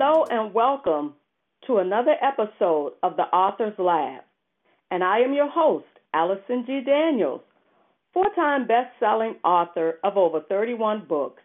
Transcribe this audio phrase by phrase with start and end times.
[0.00, 1.14] Hello and welcome
[1.66, 4.22] to another episode of the Author's Lab.
[4.92, 6.82] And I am your host, Allison G.
[6.86, 7.40] Daniels,
[8.14, 11.42] four time best selling author of over 31 books,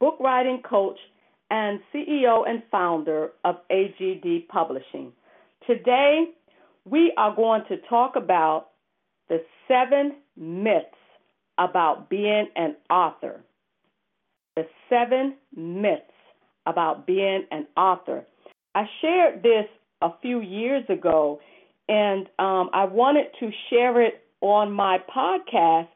[0.00, 0.98] book writing coach,
[1.52, 5.12] and CEO and founder of AGD Publishing.
[5.64, 6.30] Today,
[6.84, 8.70] we are going to talk about
[9.28, 9.38] the
[9.68, 10.98] seven myths
[11.58, 13.44] about being an author.
[14.56, 16.10] The seven myths
[16.66, 18.24] about being an author.
[18.74, 19.66] I shared this
[20.02, 21.40] a few years ago,
[21.88, 25.88] and um, I wanted to share it on my podcast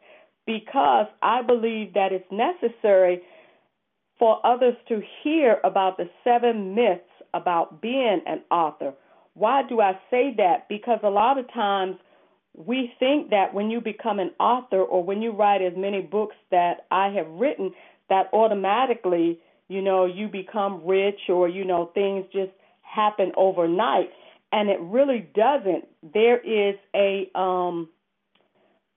[0.47, 3.23] because I believe that it's necessary
[4.19, 7.03] for others to hear about the seven myths
[7.35, 8.95] about being an author.
[9.35, 10.69] Why do I say that?
[10.69, 11.97] Because a lot of times
[12.57, 16.35] we think that when you become an author or when you write as many books
[16.51, 17.73] that I have written,
[18.09, 19.39] that automatically,
[19.69, 22.53] you know, you become rich or, you know, things just
[22.83, 24.11] happen overnight.
[24.53, 25.87] And it really doesn't.
[26.15, 27.89] There is a, um,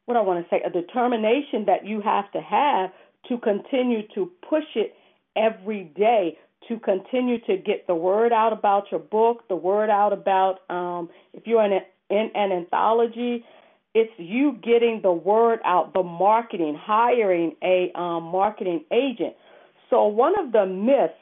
[0.05, 2.91] what I want to say, a determination that you have to have
[3.27, 4.95] to continue to push it
[5.35, 10.13] every day to continue to get the word out about your book, the word out
[10.13, 13.43] about um, if you're in, a, in an anthology,
[13.93, 19.33] it's you getting the word out, the marketing, hiring a um, marketing agent.
[19.91, 21.13] So one of the myths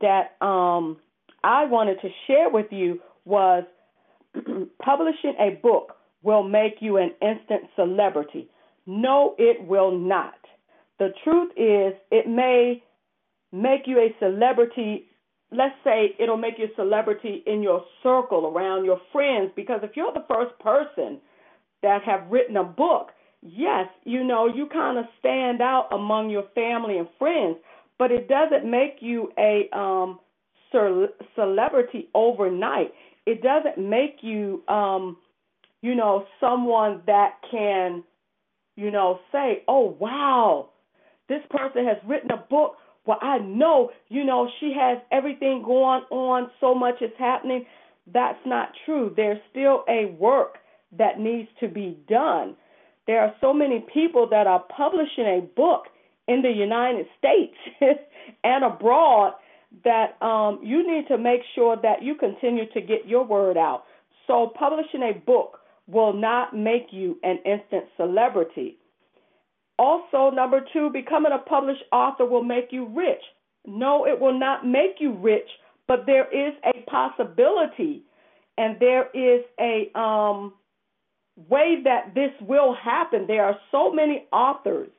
[0.00, 0.96] that um,
[1.44, 3.64] I wanted to share with you was
[4.82, 8.48] publishing a book will make you an instant celebrity.
[8.86, 10.34] No, it will not.
[10.98, 12.82] The truth is, it may
[13.50, 15.06] make you a celebrity.
[15.50, 19.96] Let's say it'll make you a celebrity in your circle, around your friends, because if
[19.96, 21.18] you're the first person
[21.82, 23.08] that have written a book,
[23.42, 27.56] yes, you know, you kind of stand out among your family and friends,
[28.02, 30.18] but it doesn't make you a um
[31.36, 32.92] celebrity overnight.
[33.26, 35.18] It doesn't make you um
[35.82, 38.02] you know someone that can
[38.74, 40.70] you know say, "Oh, wow.
[41.28, 42.74] This person has written a book
[43.06, 47.66] well, I know, you know, she has everything going on, so much is happening.
[48.12, 49.12] That's not true.
[49.16, 50.58] There's still a work
[50.98, 52.56] that needs to be done.
[53.08, 55.86] There are so many people that are publishing a book
[56.28, 57.56] in the United States
[58.44, 59.34] and abroad
[59.84, 63.84] that um, you need to make sure that you continue to get your word out.
[64.26, 68.78] So, publishing a book will not make you an instant celebrity.
[69.78, 73.22] Also, number two, becoming a published author will make you rich.
[73.66, 75.48] No, it will not make you rich,
[75.88, 78.02] but there is a possibility
[78.58, 80.52] and there is a um,
[81.48, 83.26] way that this will happen.
[83.26, 84.90] There are so many authors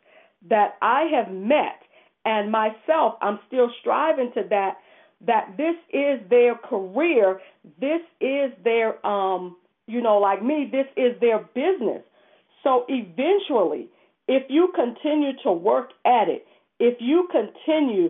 [0.49, 1.81] that I have met,
[2.25, 4.77] and myself, I'm still striving to that,
[5.25, 7.39] that this is their career.
[7.79, 12.01] This is their, um, you know, like me, this is their business.
[12.63, 13.89] So eventually,
[14.27, 16.45] if you continue to work at it,
[16.79, 18.09] if you continue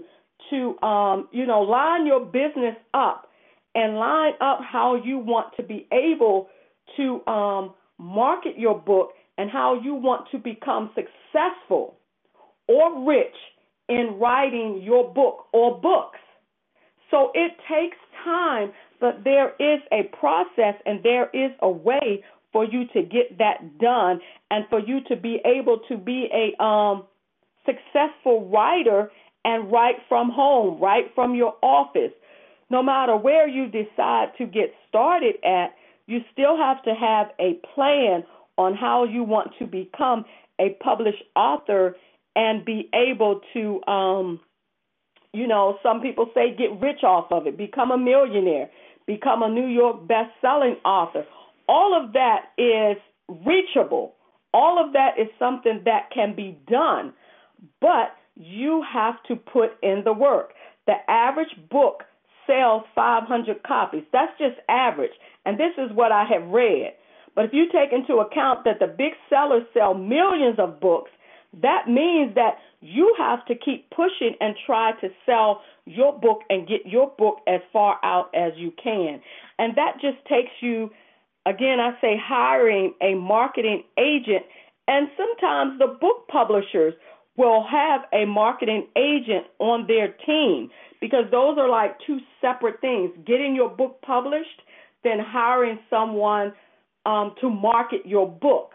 [0.50, 3.28] to, um, you know, line your business up
[3.76, 6.50] and line up how you want to be able
[6.98, 11.98] to um, market your book and how you want to become successful
[12.68, 13.36] or rich
[13.90, 16.20] in writing your book or books.
[17.12, 22.64] So it takes time, but there is a process and there is a way for
[22.64, 24.20] you to get that done
[24.50, 27.04] and for you to be able to be a um,
[27.66, 29.12] successful writer
[29.46, 32.12] and write from home, write from your office.
[32.70, 35.76] No matter where you decide to get started at,
[36.08, 38.24] you still have to have a plan
[38.58, 40.26] on how you want to become
[40.60, 41.96] a published author
[42.36, 44.40] and be able to um
[45.34, 48.70] you know some people say get rich off of it become a millionaire
[49.08, 51.26] become a new york best-selling author
[51.68, 52.98] all of that is
[53.46, 54.16] reachable.
[54.54, 57.14] All of that is something that can be done,
[57.82, 60.54] but you have to put in the work.
[60.86, 62.04] The average book
[62.46, 64.04] sells 500 copies.
[64.12, 65.14] That's just average.
[65.46, 66.94] And this is what I have read.
[67.36, 71.10] But if you take into account that the big sellers sell millions of books,
[71.62, 76.68] that means that you have to keep pushing and try to sell your book and
[76.68, 79.22] get your book as far out as you can.
[79.60, 80.90] And that just takes you
[81.46, 84.44] Again, I say hiring a marketing agent,
[84.88, 86.94] and sometimes the book publishers
[87.36, 90.70] will have a marketing agent on their team
[91.02, 94.62] because those are like two separate things getting your book published,
[95.04, 96.54] then hiring someone
[97.06, 98.72] um, to market your book.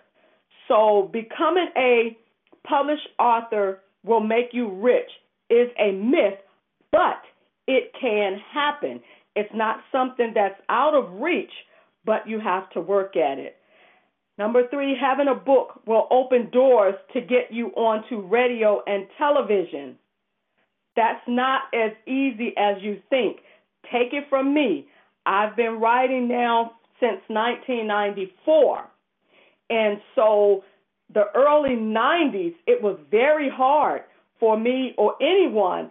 [0.67, 2.19] So, becoming a
[2.67, 5.11] published author will make you rich
[5.51, 6.39] is a myth,
[6.93, 7.23] but
[7.67, 9.01] it can happen.
[9.35, 11.53] It's not something that's out of reach,
[12.05, 13.57] but you have to work at it.
[14.39, 19.97] Number three, having a book will open doors to get you onto radio and television.
[20.95, 23.39] That's not as easy as you think.
[23.93, 24.87] Take it from me.
[25.27, 28.85] I've been writing now since 1994.
[29.71, 30.65] And so
[31.13, 34.03] the early 90s, it was very hard
[34.39, 35.91] for me or anyone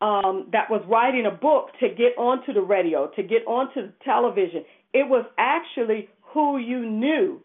[0.00, 3.92] um, that was writing a book to get onto the radio, to get onto the
[4.04, 4.64] television.
[4.94, 7.40] It was actually who you knew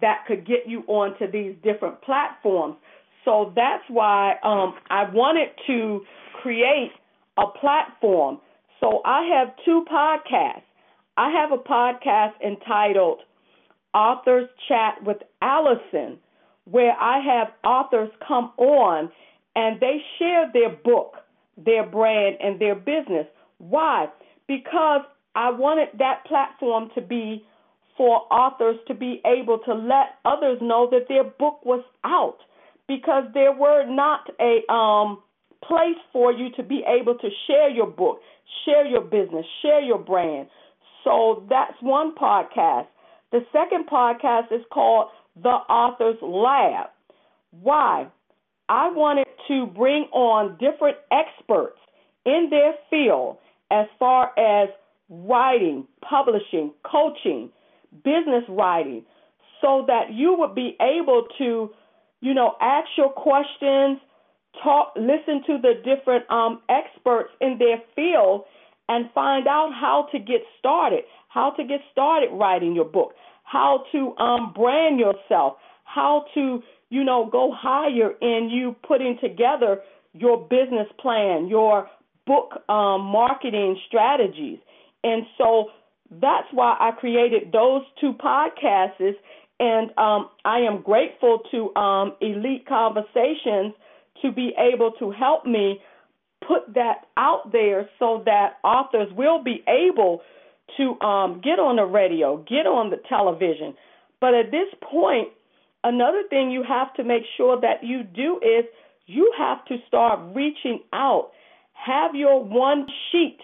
[0.00, 2.76] that could get you onto these different platforms.
[3.24, 6.02] So that's why um, I wanted to
[6.40, 6.92] create
[7.36, 8.38] a platform.
[8.80, 10.62] So I have two podcasts.
[11.16, 13.20] I have a podcast entitled
[13.92, 16.18] Authors Chat with Allison,
[16.70, 19.10] where I have authors come on
[19.56, 21.14] and they share their book
[21.64, 23.26] their brand and their business.
[23.58, 24.06] Why?
[24.46, 25.02] Because
[25.34, 27.44] I wanted that platform to be
[27.96, 32.38] for authors to be able to let others know that their book was out
[32.86, 35.20] because there were not a um,
[35.62, 38.20] place for you to be able to share your book,
[38.64, 40.48] share your business, share your brand.
[41.02, 42.86] So that's one podcast.
[43.32, 45.08] The second podcast is called
[45.42, 46.90] The Author's Lab.
[47.50, 48.08] Why?
[48.68, 51.78] I wanted to bring on different experts
[52.26, 53.38] in their field
[53.70, 54.68] as far as
[55.08, 57.50] writing, publishing, coaching,
[58.04, 59.04] business writing,
[59.60, 61.70] so that you would be able to,
[62.20, 63.98] you know, ask your questions,
[64.62, 68.44] talk, listen to the different um, experts in their field,
[68.88, 73.12] and find out how to get started, how to get started writing your book,
[73.50, 79.80] how to um, brand yourself, how to you know, go higher in you putting together
[80.14, 81.88] your business plan, your
[82.26, 84.58] book um, marketing strategies.
[85.04, 85.66] And so
[86.10, 89.14] that's why I created those two podcasts.
[89.60, 93.74] And um, I am grateful to um, Elite Conversations
[94.22, 95.80] to be able to help me
[96.46, 100.22] put that out there so that authors will be able
[100.76, 103.74] to um, get on the radio, get on the television.
[104.20, 105.28] But at this point,
[105.84, 108.64] another thing you have to make sure that you do is
[109.06, 111.30] you have to start reaching out.
[111.72, 113.38] Have your one sheet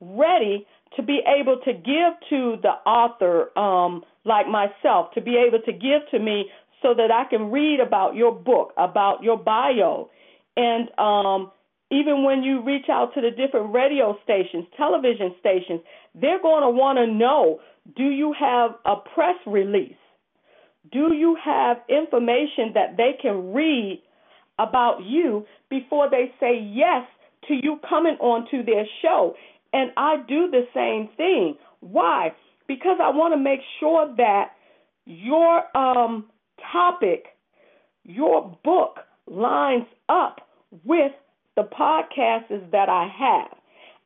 [0.00, 5.60] ready to be able to give to the author, um, like myself, to be able
[5.64, 6.46] to give to me
[6.82, 10.10] so that I can read about your book, about your bio.
[10.56, 11.50] And um,
[11.90, 15.80] even when you reach out to the different radio stations, television stations,
[16.14, 17.60] they're going to want to know
[17.96, 19.94] do you have a press release?
[20.90, 24.02] Do you have information that they can read
[24.58, 27.06] about you before they say yes
[27.48, 29.34] to you coming onto their show?
[29.72, 31.56] And I do the same thing.
[31.80, 32.32] Why?
[32.66, 34.52] Because I want to make sure that
[35.04, 36.26] your um,
[36.72, 37.26] topic,
[38.04, 40.40] your book lines up
[40.84, 41.12] with
[41.56, 43.58] the podcasts that I have.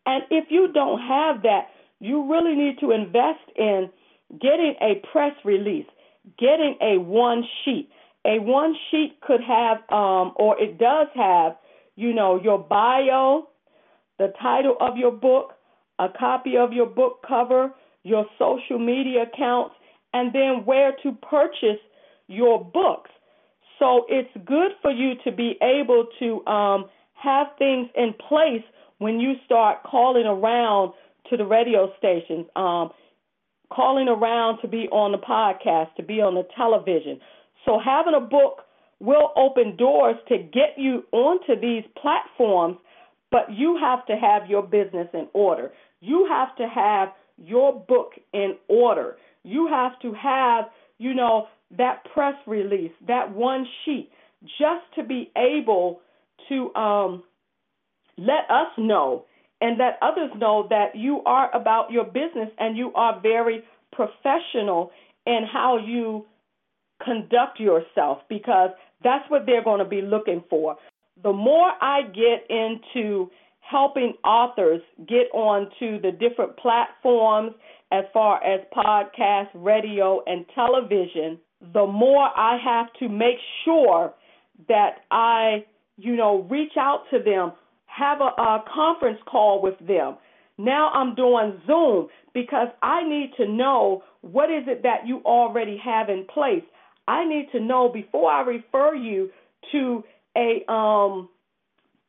[0.07, 1.69] And if you don't have that,
[2.01, 3.91] you really need to invest in
[4.41, 5.87] getting a press release,
[6.39, 7.91] getting a one sheet.
[8.27, 11.57] A one sheet could have, um, or it does have,
[11.97, 13.49] you know, your bio,
[14.19, 15.55] the title of your book,
[15.99, 17.73] a copy of your book cover,
[18.03, 19.75] your social media accounts,
[20.13, 21.81] and then where to purchase
[22.27, 23.11] your books.
[23.79, 26.85] So it's good for you to be able to um,
[27.23, 28.63] have things in place
[28.99, 30.93] when you start calling around
[31.31, 32.47] to the radio stations.
[32.57, 32.91] Um,
[33.73, 37.21] calling around to be on the podcast, to be on the television.
[37.65, 38.63] So having a book
[38.99, 42.77] will open doors to get you onto these platforms,
[43.31, 45.73] but you have to have your business in order.
[46.01, 49.17] You have to have your book in order.
[49.45, 50.67] You have to have,
[50.99, 51.47] you know,
[51.79, 54.11] that press release, that one sheet,
[54.43, 56.01] just to be able
[56.51, 57.23] to um,
[58.19, 59.25] let us know
[59.63, 64.91] and let others know that you are about your business and you are very professional
[65.27, 66.27] in how you
[67.03, 68.71] conduct yourself because
[69.03, 70.77] that's what they're going to be looking for.
[71.23, 73.31] The more I get into
[73.61, 77.53] helping authors get onto the different platforms
[77.93, 81.39] as far as podcast, radio, and television,
[81.73, 84.15] the more I have to make sure
[84.69, 85.65] that I,
[86.01, 87.53] you know, reach out to them
[87.91, 90.17] have a, a conference call with them.
[90.59, 95.81] Now I'm doing Zoom because I need to know what is it that you already
[95.83, 96.63] have in place.
[97.09, 99.31] I need to know before I refer you
[99.73, 100.05] to
[100.37, 101.29] a um,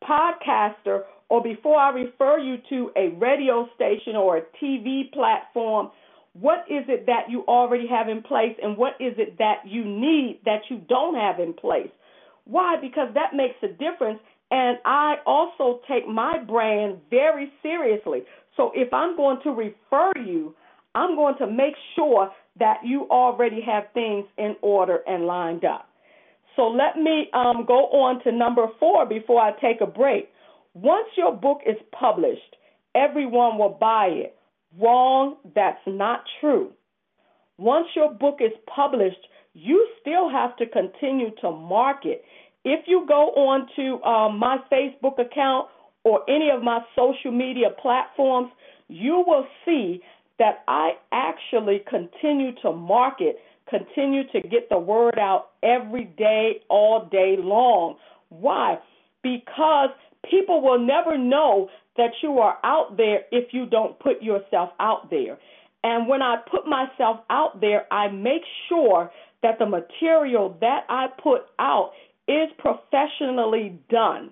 [0.03, 5.89] podcaster or before I refer you to a radio station or a TV platform,
[6.33, 9.83] what is it that you already have in place and what is it that you
[9.83, 11.89] need that you don't have in place?
[12.45, 12.75] Why?
[12.81, 14.19] Because that makes a difference.
[14.51, 18.23] And I also take my brand very seriously.
[18.57, 20.53] So if I'm going to refer you,
[20.93, 25.87] I'm going to make sure that you already have things in order and lined up.
[26.55, 30.29] So let me um, go on to number four before I take a break.
[30.73, 32.57] Once your book is published,
[32.93, 34.37] everyone will buy it.
[34.79, 36.71] Wrong, that's not true.
[37.57, 42.23] Once your book is published, you still have to continue to market.
[42.63, 45.67] If you go on to um, my Facebook account
[46.03, 48.51] or any of my social media platforms,
[48.87, 50.01] you will see
[50.39, 53.37] that I actually continue to market,
[53.69, 57.97] continue to get the word out every day, all day long.
[58.29, 58.79] Why?
[59.21, 59.89] Because
[60.29, 65.09] people will never know that you are out there if you don't put yourself out
[65.09, 65.37] there.
[65.83, 69.11] And when I put myself out there, I make sure
[69.43, 71.91] that the material that I put out
[72.27, 74.31] is professionally done.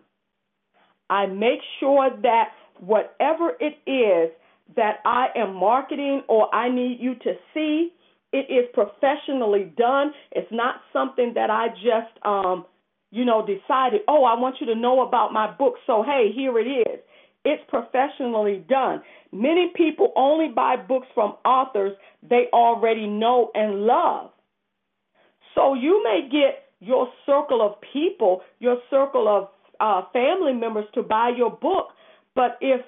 [1.10, 2.50] I make sure that
[2.80, 4.32] whatever it is
[4.76, 7.92] that I am marketing or I need you to see,
[8.32, 10.14] it is professionally done.
[10.32, 12.66] It's not something that I just um
[13.12, 16.60] you know decided, "Oh, I want you to know about my book." So, hey, here
[16.60, 17.00] it is.
[17.44, 19.02] It's professionally done.
[19.32, 24.32] Many people only buy books from authors they already know and love.
[25.60, 29.50] So you may get your circle of people, your circle of
[29.82, 31.88] uh, family members to buy your book,
[32.34, 32.80] but if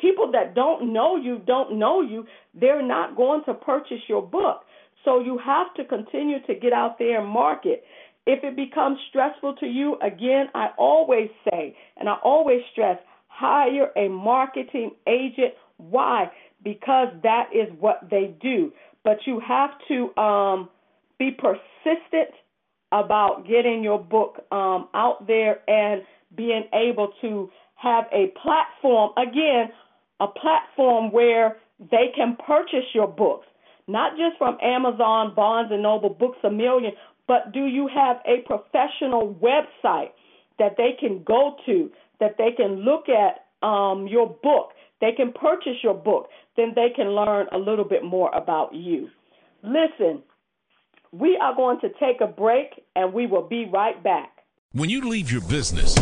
[0.00, 2.24] people that don't know you don't know you,
[2.54, 4.60] they're not going to purchase your book.
[5.04, 7.82] So you have to continue to get out there and market.
[8.26, 13.90] If it becomes stressful to you, again, I always say and I always stress hire
[13.96, 15.54] a marketing agent.
[15.78, 16.30] Why?
[16.62, 18.72] Because that is what they do.
[19.02, 20.68] But you have to um,
[21.18, 22.30] be persistent
[22.92, 26.02] about getting your book um, out there and
[26.36, 29.70] being able to have a platform, again,
[30.20, 31.58] a platform where
[31.90, 33.46] they can purchase your books,
[33.86, 36.92] not just from Amazon, Barnes and Noble, Books a Million,
[37.26, 40.10] but do you have a professional website
[40.58, 44.70] that they can go to, that they can look at um, your book,
[45.00, 49.08] they can purchase your book, then they can learn a little bit more about you.
[49.62, 50.22] Listen,
[51.12, 54.30] we are going to take a break and we will be right back.
[54.72, 55.94] When you leave your business,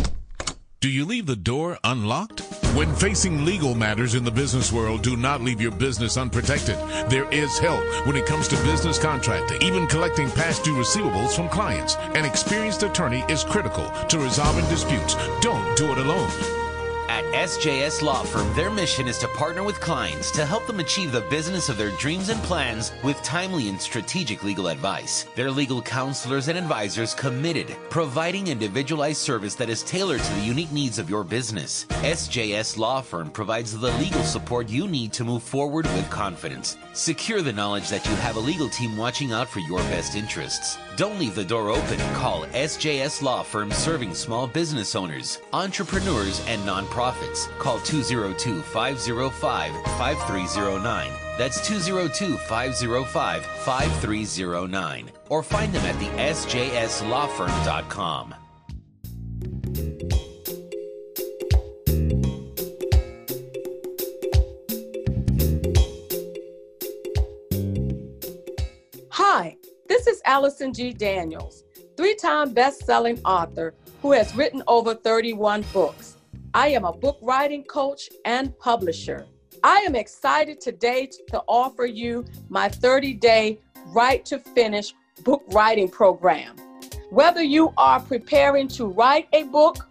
[0.81, 2.41] do you leave the door unlocked?
[2.75, 6.77] When facing legal matters in the business world, do not leave your business unprotected.
[7.09, 11.49] There is help when it comes to business contracting, even collecting past due receivables from
[11.49, 11.97] clients.
[12.15, 15.15] An experienced attorney is critical to resolving disputes.
[15.41, 16.66] Don't do it alone.
[17.09, 21.13] At SJS Law Firm, their mission is to partner with clients to help them achieve
[21.13, 25.25] the business of their dreams and plans with timely and strategic legal advice.
[25.37, 30.73] Their legal counselors and advisors committed, providing individualized service that is tailored to the unique
[30.73, 31.87] needs of your business.
[31.91, 36.77] SJS Law Firm provides the legal support you need to move forward with confidence.
[36.97, 40.79] Secure the knowledge that you have a legal team watching out for your best interests.
[40.97, 41.99] Don't leave the door open.
[42.15, 47.49] Call SJS Law Firm serving small business owners, entrepreneurs, and nonprofits.
[47.59, 51.13] Call 202 505 5309.
[51.37, 55.11] That's 202 505 5309.
[55.29, 58.35] Or find them at the sjslawfirm.com.
[70.07, 70.93] this is Allison G.
[70.93, 71.65] Daniels,
[71.97, 76.17] three time best selling author who has written over 31 books.
[76.55, 79.27] I am a book writing coach and publisher.
[79.65, 84.95] I am excited today to offer you my 30 day Write to Finish
[85.25, 86.55] book writing program.
[87.11, 89.89] Whether you are preparing to write a book,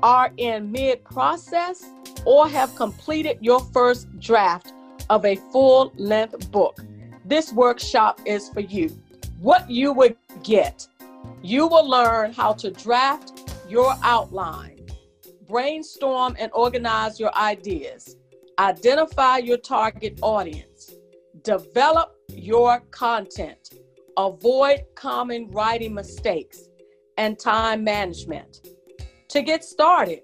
[0.00, 1.84] are in mid process,
[2.24, 4.72] or have completed your first draft
[5.10, 6.78] of a full length book,
[7.24, 8.96] this workshop is for you.
[9.38, 10.86] What you would get
[11.42, 14.86] you will learn how to draft your outline,
[15.48, 18.16] brainstorm and organize your ideas,
[18.58, 20.94] identify your target audience,
[21.42, 23.70] develop your content,
[24.16, 26.68] avoid common writing mistakes,
[27.16, 28.68] and time management.
[29.28, 30.22] To get started,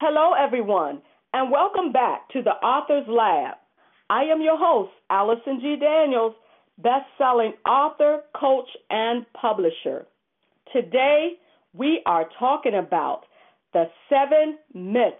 [0.00, 1.02] Hello, everyone,
[1.34, 3.56] and welcome back to the Author's Lab.
[4.08, 5.76] I am your host, Allison G.
[5.78, 6.32] Daniels,
[6.78, 10.06] best selling author, coach, and publisher.
[10.72, 11.38] Today,
[11.76, 13.22] we are talking about
[13.72, 15.16] the seven myths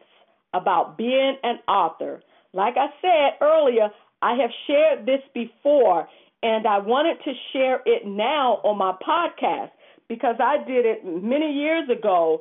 [0.54, 2.22] about being an author.
[2.52, 3.90] Like I said earlier,
[4.22, 6.08] I have shared this before,
[6.42, 9.70] and I wanted to share it now on my podcast
[10.08, 12.40] because I did it many years ago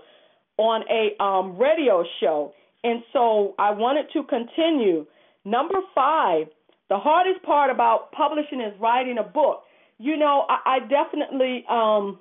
[0.58, 2.54] on a um, radio show.
[2.84, 5.06] And so I wanted to continue.
[5.44, 6.48] Number five,
[6.90, 9.64] the hardest part about publishing is writing a book.
[9.98, 12.20] You know, I, I definitely um,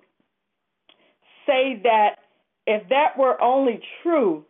[1.47, 2.17] say that
[2.67, 4.45] if that were only true,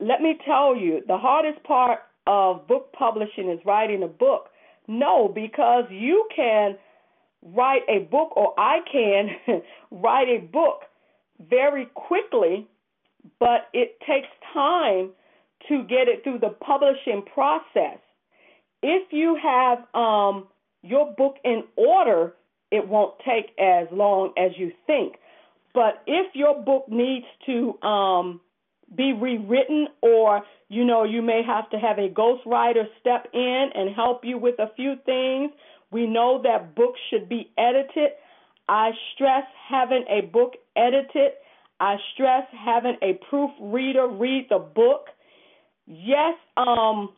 [0.00, 4.48] let me tell you, the hardest part of book publishing is writing a book.
[4.86, 6.76] No, because you can
[7.42, 9.28] write a book, or I can
[9.90, 10.82] write a book
[11.40, 12.66] very quickly
[13.38, 15.10] but it takes time
[15.68, 17.98] to get it through the publishing process.
[18.82, 20.46] If you have um,
[20.82, 22.34] your book in order,
[22.70, 25.16] it won't take as long as you think.
[25.78, 28.40] But if your book needs to um,
[28.96, 33.94] be rewritten, or you know, you may have to have a ghostwriter step in and
[33.94, 35.52] help you with a few things.
[35.92, 38.10] We know that books should be edited.
[38.68, 41.32] I stress having a book edited
[41.80, 45.06] I stress having a proofreader read the book.
[45.86, 47.10] Yes, um,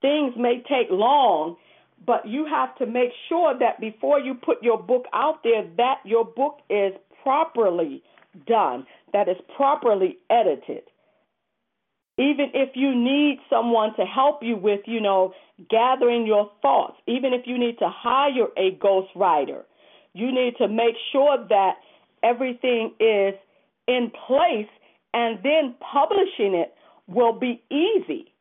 [0.00, 1.56] things may take long,
[2.06, 5.96] but you have to make sure that before you put your book out there, that
[6.04, 8.02] your book is properly
[8.46, 10.82] done, that is properly edited.
[12.18, 15.32] Even if you need someone to help you with, you know,
[15.70, 19.62] gathering your thoughts, even if you need to hire a ghostwriter,
[20.12, 21.74] you need to make sure that
[22.22, 23.34] everything is
[23.88, 24.68] in place,
[25.14, 26.74] and then publishing it
[27.06, 28.32] will be easy.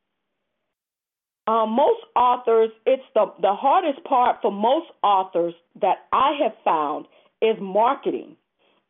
[1.47, 7.07] Uh, most authors, it's the, the hardest part for most authors that I have found
[7.41, 8.35] is marketing.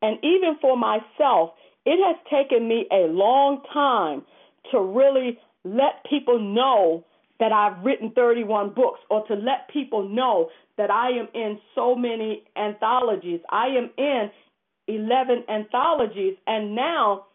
[0.01, 1.51] And even for myself,
[1.85, 4.23] it has taken me a long time
[4.71, 7.05] to really let people know
[7.39, 11.95] that I've written 31 books or to let people know that I am in so
[11.95, 13.39] many anthologies.
[13.49, 14.29] I am in
[14.87, 17.25] 11 anthologies, and now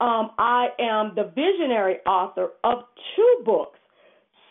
[0.00, 2.84] um, I am the visionary author of
[3.16, 3.78] two books.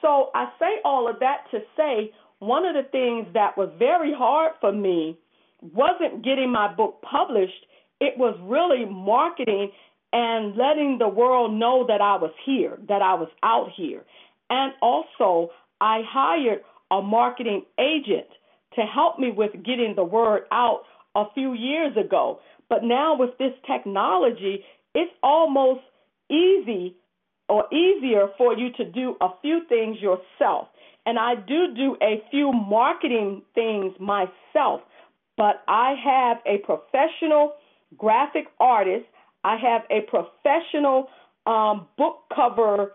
[0.01, 4.13] So I say all of that to say one of the things that was very
[4.13, 5.17] hard for me
[5.61, 7.65] wasn't getting my book published,
[7.99, 9.71] it was really marketing
[10.11, 14.03] and letting the world know that I was here, that I was out here.
[14.49, 18.27] And also, I hired a marketing agent
[18.75, 20.83] to help me with getting the word out
[21.15, 22.39] a few years ago.
[22.69, 24.63] But now with this technology,
[24.95, 25.81] it's almost
[26.29, 26.95] easy
[27.47, 30.67] or easier for you to do a few things yourself.
[31.05, 34.81] And I do do a few marketing things myself,
[35.39, 37.53] but I have a professional
[37.97, 39.05] graphic artist.
[39.45, 41.07] I have a professional
[41.47, 42.91] um, book cover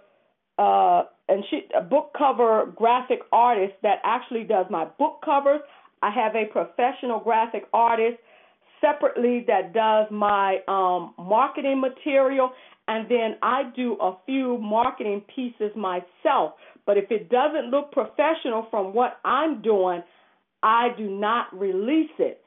[0.59, 5.61] uh, and she a book cover graphic artist that actually does my book covers.
[6.03, 8.19] I have a professional graphic artist
[8.83, 12.51] separately that does my um, marketing material,
[12.89, 16.53] and then I do a few marketing pieces myself.
[16.85, 20.03] But if it doesn't look professional from what I'm doing,
[20.65, 22.41] I do not release it.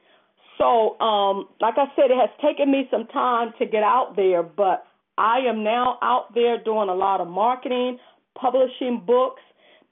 [0.58, 4.42] So, um, like I said, it has taken me some time to get out there,
[4.42, 4.84] but
[5.16, 7.98] I am now out there doing a lot of marketing,
[8.34, 9.40] publishing books,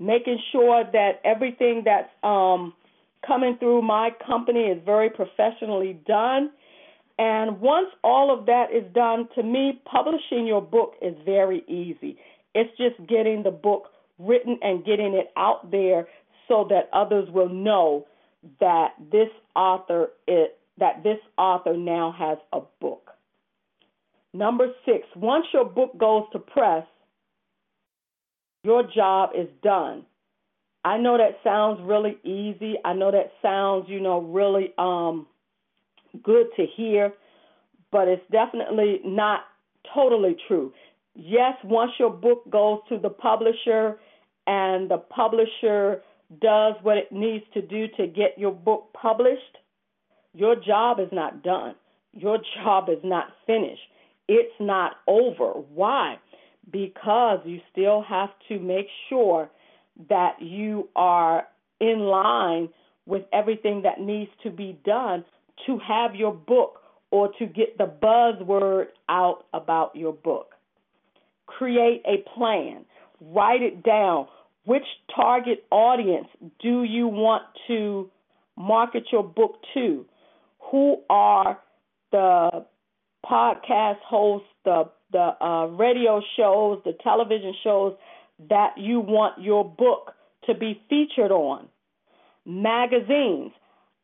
[0.00, 2.74] making sure that everything that's um,
[3.24, 6.50] coming through my company is very professionally done.
[7.18, 12.18] And once all of that is done, to me, publishing your book is very easy.
[12.56, 13.84] It's just getting the book
[14.18, 16.08] written and getting it out there
[16.48, 18.06] so that others will know
[18.60, 23.10] that this author it that this author now has a book.
[24.34, 26.84] Number 6, once your book goes to press,
[28.62, 30.04] your job is done.
[30.84, 32.74] I know that sounds really easy.
[32.84, 35.26] I know that sounds, you know, really um
[36.22, 37.12] good to hear,
[37.90, 39.40] but it's definitely not
[39.94, 40.72] totally true.
[41.14, 43.98] Yes, once your book goes to the publisher
[44.46, 46.02] and the publisher
[46.40, 49.58] does what it needs to do to get your book published,
[50.34, 51.74] your job is not done.
[52.12, 53.82] Your job is not finished.
[54.28, 55.52] It's not over.
[55.52, 56.18] Why?
[56.70, 59.48] Because you still have to make sure
[60.08, 61.46] that you are
[61.80, 62.68] in line
[63.06, 65.24] with everything that needs to be done
[65.66, 70.54] to have your book or to get the buzzword out about your book.
[71.46, 72.84] create a plan.
[73.20, 74.26] Write it down.
[74.66, 76.26] Which target audience
[76.60, 78.10] do you want to
[78.58, 80.04] market your book to?
[80.72, 81.60] Who are
[82.10, 82.66] the
[83.24, 87.94] podcast hosts, the the uh, radio shows, the television shows
[88.48, 90.14] that you want your book
[90.46, 91.68] to be featured on?
[92.44, 93.52] Magazines.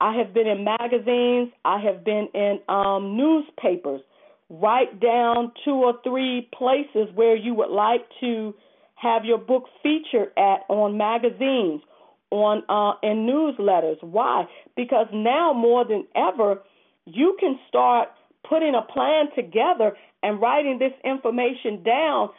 [0.01, 1.51] I have been in magazines.
[1.65, 4.01] I have been in um, newspapers.
[4.49, 8.55] Write down two or three places where you would like to
[9.03, 11.83] have your book featured at on magazines,
[12.31, 14.03] on uh, in newsletters.
[14.03, 14.45] Why?
[14.77, 16.61] Because now more than ever,
[17.05, 18.09] you can start
[18.49, 22.31] putting a plan together and writing this information down.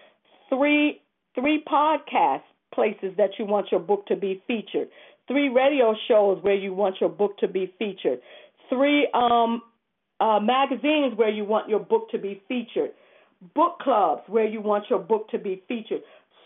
[0.49, 1.01] Three
[1.35, 4.87] three podcast places that you want your book to be featured.
[5.27, 8.19] Three radio shows where you want your book to be featured.
[8.69, 9.61] Three um,
[10.19, 12.91] uh, magazines where you want your book to be featured.
[13.55, 16.01] Book clubs where you want your book to be featured.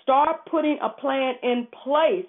[0.08, 2.26] Start putting a plan in place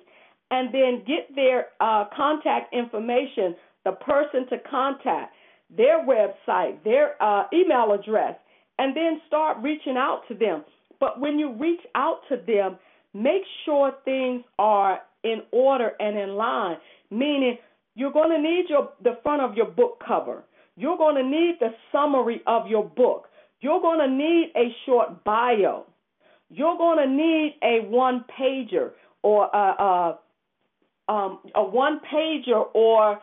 [0.51, 5.33] and then get their uh, contact information, the person to contact,
[5.77, 8.35] their website, their uh, email address,
[8.81, 10.65] and then start reaching out to them.
[10.99, 12.79] But when you reach out to them,
[13.15, 16.79] make sure things are in order and in line,
[17.13, 17.59] meaning
[17.95, 20.43] you're going to need your the front of your book cover.
[20.75, 23.29] You're going to need the summary of your book.
[23.61, 25.87] You're going to need a short bio.
[26.51, 28.91] You're going to need a one pager
[29.23, 30.19] or a,
[31.09, 33.21] a, um, a one pager or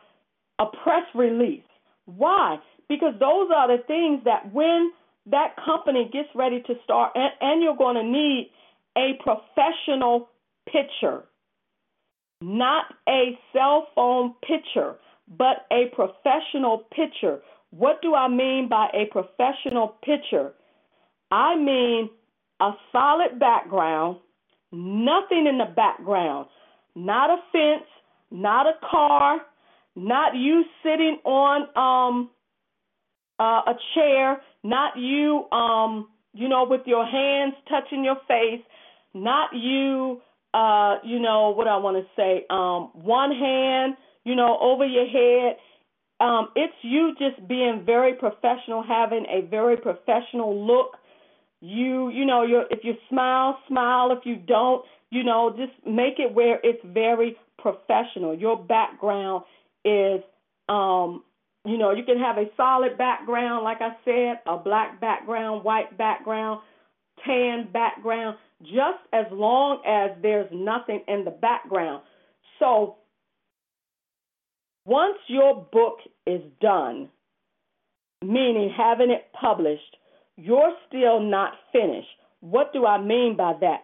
[0.59, 1.63] a press release.
[2.05, 2.57] Why?
[2.87, 4.91] Because those are the things that when
[5.27, 8.51] that company gets ready to start, and, and you're going to need
[8.95, 10.29] a professional
[10.71, 11.23] picture,
[12.41, 14.95] not a cell phone picture,
[15.27, 17.39] but a professional picture.
[17.71, 20.53] What do I mean by a professional picture?
[21.31, 22.09] I mean
[22.59, 24.17] a solid background,
[24.71, 26.47] nothing in the background,
[26.95, 27.87] not a fence,
[28.31, 29.41] not a car,
[29.95, 32.29] not you sitting on um
[33.39, 38.61] uh, a chair, not you um you know with your hands touching your face,
[39.13, 40.21] not you
[40.53, 45.07] uh you know what I want to say um one hand you know over your
[45.07, 45.57] head.
[46.19, 50.97] Um it's you just being very professional having a very professional look
[51.65, 54.11] you you know you if you smile smile.
[54.11, 58.35] If you don't you know just make it where it's very professional.
[58.35, 59.43] Your background
[59.83, 60.21] is
[60.69, 61.23] um
[61.65, 65.95] you know you can have a solid background like i said a black background white
[65.95, 66.59] background
[67.23, 72.03] tan background just as long as there's nothing in the background.
[72.59, 72.95] So
[74.85, 77.09] once your book is done
[78.23, 79.97] meaning having it published
[80.37, 82.07] you're still not finished.
[82.41, 83.81] What do i mean by that?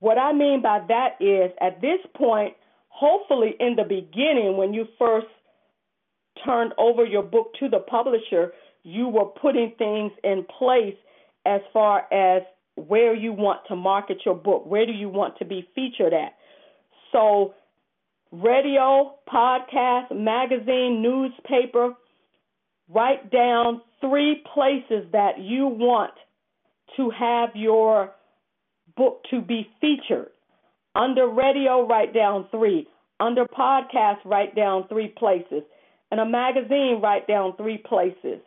[0.00, 2.54] What i mean by that is at this point
[2.88, 5.26] hopefully in the beginning when you first
[6.44, 10.96] turned over your book to the publisher, you were putting things in place
[11.46, 12.42] as far as
[12.74, 16.34] where you want to market your book, where do you want to be featured at.
[17.12, 17.54] So,
[18.30, 21.94] radio, podcast, magazine, newspaper,
[22.88, 26.12] write down three places that you want
[26.96, 28.12] to have your
[28.96, 30.28] book to be featured.
[30.94, 32.88] Under radio, write down three.
[33.20, 35.62] Under podcast, write down three places.
[36.10, 38.40] In a magazine, write down three places.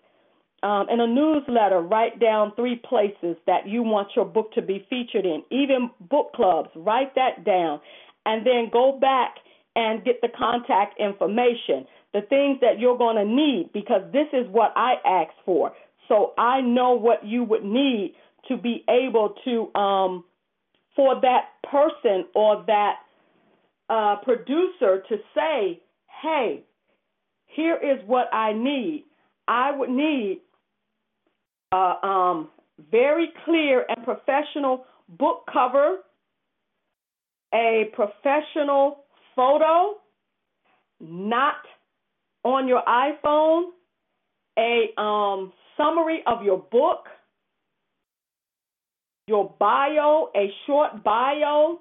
[0.63, 4.85] Um, in a newsletter, write down three places that you want your book to be
[4.89, 5.43] featured in.
[5.49, 7.79] Even book clubs, write that down.
[8.25, 9.35] And then go back
[9.75, 14.45] and get the contact information, the things that you're going to need, because this is
[14.49, 15.71] what I asked for.
[16.07, 18.15] So I know what you would need
[18.47, 20.25] to be able to, um,
[20.95, 22.95] for that person or that
[23.89, 25.81] uh, producer to say,
[26.21, 26.63] hey,
[27.45, 29.05] here is what I need.
[29.47, 30.41] I would need
[31.73, 32.49] a um,
[32.91, 35.97] very clear and professional book cover,
[37.53, 39.03] a professional
[39.35, 39.95] photo,
[40.99, 41.55] not
[42.43, 43.71] on your iPhone,
[44.57, 47.05] a um, summary of your book,
[49.27, 51.79] your bio, a short bio,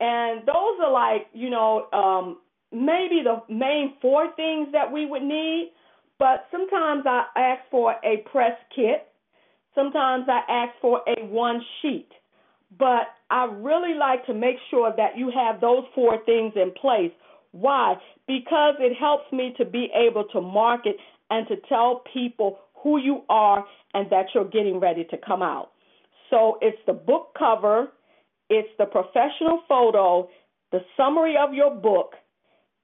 [0.00, 2.38] and those are like you know um,
[2.72, 5.72] maybe the main four things that we would need,
[6.18, 9.08] but sometimes I ask for a press kit.
[9.74, 12.08] Sometimes I ask for a one sheet.
[12.78, 17.12] But I really like to make sure that you have those four things in place.
[17.54, 17.94] Why?
[18.26, 20.96] Because it helps me to be able to market
[21.30, 23.64] and to tell people who you are
[23.94, 25.70] and that you're getting ready to come out.
[26.30, 27.92] So it's the book cover,
[28.50, 30.28] it's the professional photo,
[30.72, 32.14] the summary of your book,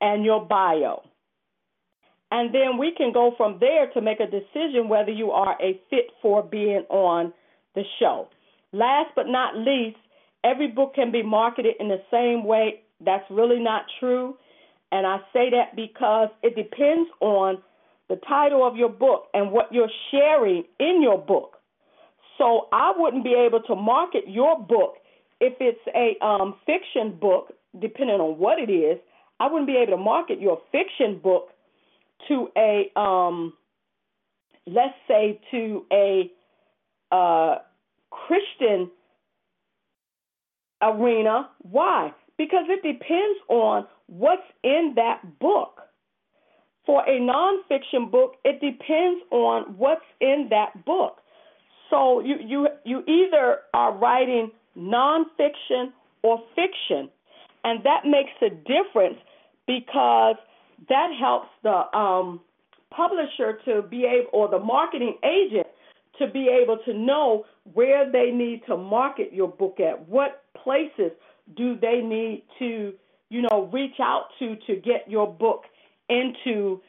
[0.00, 1.02] and your bio.
[2.30, 5.80] And then we can go from there to make a decision whether you are a
[5.90, 7.33] fit for being on
[7.74, 8.28] the show.
[8.72, 9.98] Last but not least,
[10.44, 12.83] every book can be marketed in the same way.
[13.04, 14.37] That's really not true.
[14.92, 17.59] And I say that because it depends on
[18.09, 21.57] the title of your book and what you're sharing in your book.
[22.38, 24.94] So I wouldn't be able to market your book
[25.40, 28.98] if it's a um, fiction book, depending on what it is.
[29.38, 31.50] I wouldn't be able to market your fiction book
[32.29, 33.55] to a um,
[34.66, 36.31] let's say to a
[37.12, 37.57] uh,
[38.11, 38.90] Christian
[40.83, 41.48] arena.
[41.62, 42.12] Why?
[42.40, 45.83] Because it depends on what's in that book.
[46.87, 51.18] For a nonfiction book, it depends on what's in that book.
[51.90, 57.11] So you you you either are writing nonfiction or fiction,
[57.64, 59.18] and that makes a difference
[59.66, 60.37] because
[60.88, 62.40] that helps the um,
[62.90, 65.66] publisher to be able, or the marketing agent
[66.18, 71.12] to be able to know where they need to market your book at, what places
[71.57, 72.92] do they need to,
[73.29, 75.64] you know, reach out to to get your book
[76.09, 76.81] into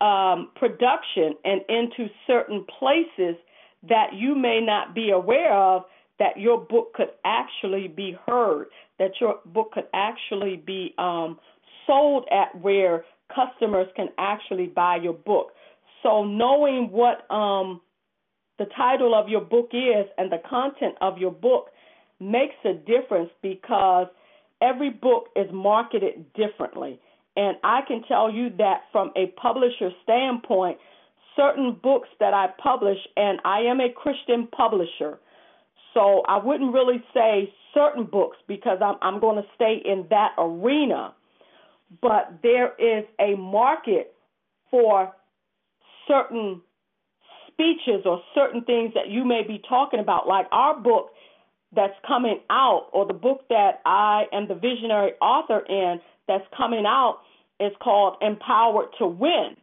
[0.00, 3.36] um, production and into certain places
[3.88, 5.84] that you may not be aware of
[6.18, 8.66] that your book could actually be heard,
[8.98, 11.38] that your book could actually be um,
[11.86, 15.52] sold at where customers can actually buy your book.
[16.02, 17.80] So knowing what um,
[18.58, 21.70] the title of your book is and the content of your book
[22.20, 24.06] makes a difference because
[24.60, 27.00] every book is marketed differently.
[27.36, 30.78] And I can tell you that from a publisher standpoint,
[31.36, 35.18] certain books that I publish, and I am a Christian publisher,
[35.94, 40.32] so I wouldn't really say certain books because I'm, I'm going to stay in that
[40.36, 41.14] arena
[42.00, 44.14] but there is a market
[44.70, 45.12] for
[46.06, 46.60] certain
[47.48, 51.10] speeches or certain things that you may be talking about, like our book
[51.74, 56.84] that's coming out, or the book that I am the visionary author in that's coming
[56.86, 57.20] out
[57.60, 59.56] is called Empowered to Win.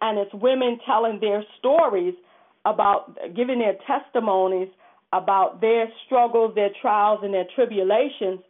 [0.00, 2.14] And it's women telling their stories
[2.64, 4.68] about giving their testimonies
[5.12, 8.40] about their struggles, their trials, and their tribulations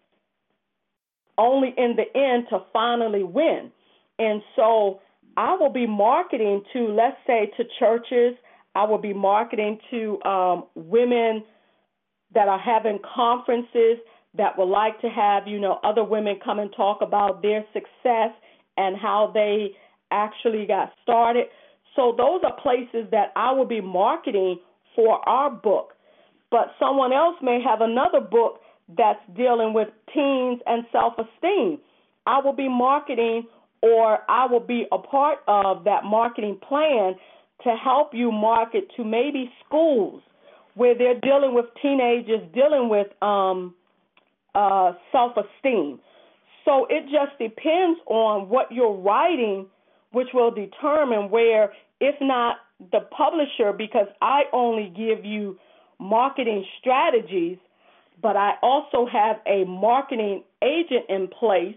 [1.39, 3.71] only in the end to finally win.
[4.19, 5.01] And so
[5.37, 8.35] I will be marketing to, let's say, to churches.
[8.75, 11.45] I will be marketing to um, women
[12.37, 13.97] that are having conferences
[14.37, 18.31] that would like to have, you know, other women come and talk about their success
[18.77, 19.71] and how they
[20.11, 21.47] actually got started.
[21.97, 24.61] So those are places that I will be marketing
[24.95, 25.95] for our book.
[26.51, 28.61] But someone else may have another book
[28.97, 31.79] that's dealing with teens and self esteem.
[32.27, 33.47] I will be marketing
[33.81, 37.15] or I will be a part of that marketing plan
[37.65, 40.23] to help you market to maybe schools
[40.77, 43.75] where they're dealing with teenagers dealing with um,
[44.55, 45.99] uh, self esteem.
[46.65, 49.67] So it just depends on what you're writing,
[50.13, 52.57] which will determine where, if not
[52.93, 55.59] the publisher, because I only give you
[55.99, 57.59] marketing strategies
[58.23, 61.77] but I also have a marketing agent in place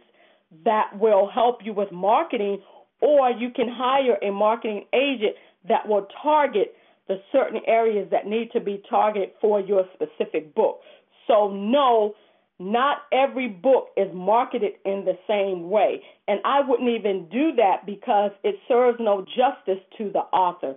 [0.65, 2.61] that will help you with marketing,
[3.01, 5.35] or you can hire a marketing agent
[5.67, 6.73] that will target
[7.09, 10.79] the certain areas that need to be targeted for your specific book.
[11.27, 12.13] So, no,
[12.59, 16.01] not every book is marketed in the same way.
[16.27, 20.75] And I wouldn't even do that because it serves no justice to the author.